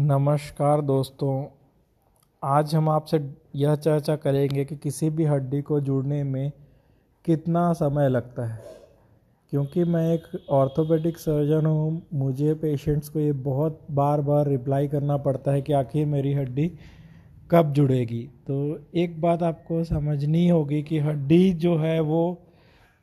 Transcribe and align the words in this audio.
नमस्कार 0.00 0.80
दोस्तों। 0.80 1.46
आज 2.44 2.74
हम 2.74 2.88
आपसे 2.88 3.34
यह 3.56 3.74
चर्चा 3.74 4.16
करेंगे 4.16 4.64
कि 4.64 4.76
किसी 4.76 5.10
भी 5.10 5.24
हड्डी 5.24 5.62
को 5.62 5.80
जुड़ने 5.80 6.24
में 6.24 6.52
कितना 7.24 7.72
समय 7.72 8.08
लगता 8.08 8.46
है। 8.46 8.60
क्योंकि 9.50 9.84
मैं 9.84 10.14
एक 10.14 10.22
ऑर्थोपेडिक 10.50 11.18
सर्जन 11.18 11.66
हूँ, 11.66 12.02
मुझे 12.14 12.54
पेशेंट्स 12.54 13.08
को 13.08 13.20
ये 13.20 13.32
बहुत 13.32 13.86
बार 13.90 14.20
बार 14.20 14.46
रिप्लाई 14.46 14.88
करना 14.88 15.16
पड़ता 15.16 15.52
है 15.52 15.62
कि 15.62 15.72
आखिर 15.72 16.06
मेरी 16.06 16.32
हड्डी 16.32 16.72
कब 17.50 17.72
जुड़ेगी। 17.72 18.22
तो 18.22 18.78
एक 18.94 19.20
बात 19.20 19.42
आपको 19.42 19.84
समझनी 19.84 20.48
होगी 20.48 20.82
कि 20.82 20.98
हड्डी 20.98 21.52
जो 21.52 21.76
है 21.76 22.00
वो 22.00 22.42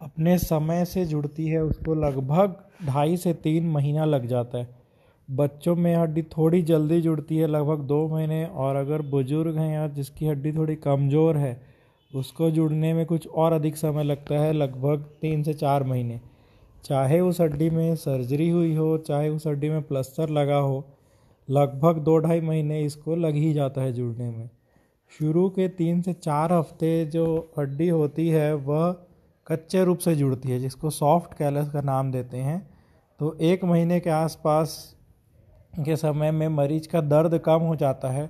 अपने 0.01 0.37
समय 0.37 0.85
से 0.85 1.05
जुड़ती 1.05 1.47
है, 1.47 1.63
उसको 1.63 1.95
लगभग 1.95 2.55
ढाई 2.87 3.17
से 3.17 3.33
तीन 3.33 3.69
महीना 3.69 4.05
लग 4.05 4.25
जाता 4.25 4.57
है। 4.57 4.84
बच्चों 5.31 5.75
में 5.75 5.95
हड्डी 5.95 6.21
थोड़ी 6.21 6.61
जल्दी 6.61 7.01
जुड़ती 7.01 7.37
है, 7.37 7.47
लगभग 7.47 7.79
दो 7.79 8.07
महीने, 8.07 8.45
और 8.45 8.75
अगर 8.75 9.01
बुज़ुर्ग 9.01 9.57
हैं 9.57 9.73
या 9.73 9.87
जिसकी 9.87 10.27
हड्डी 10.27 10.51
थोड़ी 10.51 10.75
कमज़ोर 10.75 11.37
है, 11.37 11.61
उसको 12.15 12.51
जुड़ने 12.51 12.93
में 12.93 13.05
कुछ 13.05 13.27
और 13.27 13.53
अधिक 13.53 13.77
समय 13.77 14.03
लगता 14.03 14.35
है, 14.35 14.53
लगभग 14.53 15.05
तीन 15.21 15.43
से 15.43 15.53
चार 15.53 15.83
महीने। 15.83 16.21
चाहे 16.83 17.19
उस 17.19 17.41
हड्डी 17.41 17.69
में 17.69 17.95
सर्जरी 17.95 18.49
हुई 18.49 18.75
हो, 18.75 18.97
चाहे 18.97 19.29
उस 19.29 19.47
हड्डी 19.47 19.69
में 19.69 19.81
प्लस्तर 19.81 20.29
लगा 20.29 20.57
हो, 20.57 20.85
लगभग 21.49 21.97
दो 21.97 22.17
ढाई 22.17 22.41
महीने 22.41 22.81
इसको 22.81 23.15
लग 23.15 23.35
ही 23.35 23.53
जाता 23.53 23.81
है 23.81 23.93
जुड़ने 23.93 24.29
में। 24.29 24.49
शुरू 25.19 25.49
के 25.49 25.67
तीन 25.67 26.01
से 26.01 26.13
चार 26.13 26.53
हफ़्ते 26.53 27.05
जो 27.05 27.53
हड्डी 27.59 27.89
होती 27.89 28.29
है, 28.29 28.53
वह 28.53 28.95
कच्चे 29.47 29.83
रूप 29.83 29.97
से 29.97 30.15
जुड़ती 30.15 30.49
है, 30.49 30.59
जिसको 30.59 30.89
सॉफ्ट 30.89 31.33
कैलस 31.33 31.69
का 31.69 31.81
नाम 31.81 32.11
देते 32.11 32.37
हैं। 32.37 32.69
तो 33.19 33.37
एक 33.41 33.63
महीने 33.63 33.99
के 33.99 34.09
आसपास 34.09 34.94
के 35.79 35.95
समय 35.95 36.31
में 36.31 36.47
मरीज़ 36.47 36.87
का 36.87 37.01
दर्द 37.01 37.37
कम 37.37 37.61
हो 37.61 37.75
जाता 37.75 38.09
है। 38.09 38.29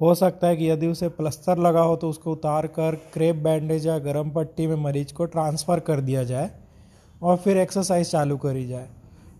हो 0.00 0.14
सकता 0.14 0.46
है 0.46 0.56
कि 0.56 0.70
यदि 0.70 0.86
उसे 0.86 1.08
प्लस्तर 1.08 1.58
लगा 1.58 1.80
हो 1.80 1.96
तो 1.96 2.08
उसको 2.10 2.32
उतार 2.32 2.66
कर 2.66 2.94
क्रेप 3.14 3.36
बैंडेज 3.36 3.86
या 3.86 3.98
गर्म 3.98 4.30
पट्टी 4.30 4.66
में 4.66 4.76
मरीज़ 4.76 5.12
को 5.14 5.24
ट्रांसफ़र 5.24 5.80
कर 5.80 6.00
दिया 6.00 6.24
जाए 6.24 6.50
और 7.22 7.36
फिर 7.36 7.56
एक्सरसाइज 7.56 8.10
चालू 8.10 8.36
करी 8.36 8.66
जाए। 8.66 8.88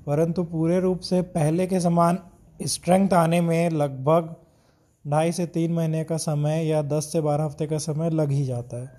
परंतु 0.06 0.42
पूरे 0.44 0.80
रूप 0.80 1.00
से 1.00 1.22
पहले 1.22 1.66
के 1.66 1.80
समान 1.80 2.18
स्ट्रेंथ 2.60 3.12
आने 3.12 3.40
में 3.40 3.70
लगभग 3.70 4.34
ढाई 5.04 5.32
से 5.32 5.46
तीन 5.46 5.72
महीने 5.72 6.04
का 6.04 6.16
समय 6.16 6.64
या 6.66 6.82
दस 6.82 7.12
से 7.12 7.20
बारह 7.20 7.44
हफ़्ते 7.44 7.66
का 7.66 7.78
समय 7.78 8.10
लग 8.10 8.30
ही 8.30 8.44
जाता 8.44 8.76
है। 8.76 8.96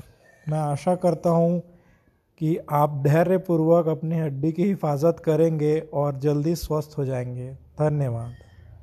मैं 0.49 0.59
आशा 0.59 0.95
करता 0.95 1.29
हूँ 1.29 1.59
कि 2.41 2.57
आप 2.71 3.01
धैर्यपूर्वक 3.03 3.87
अपनी 3.87 4.19
हड्डी 4.19 4.51
की 4.51 4.63
हिफाजत 4.63 5.21
करेंगे 5.25 5.79
और 5.93 6.19
जल्दी 6.19 6.55
स्वस्थ 6.55 6.97
हो 6.97 7.05
जाएँगे। 7.05 7.51
धन्यवाद। 7.79 8.33